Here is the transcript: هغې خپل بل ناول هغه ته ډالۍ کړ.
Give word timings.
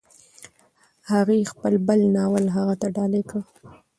هغې 1.11 1.49
خپل 1.51 1.73
بل 1.87 1.99
ناول 2.15 2.45
هغه 2.55 2.73
ته 2.81 2.87
ډالۍ 2.95 3.23
کړ. 3.29 3.41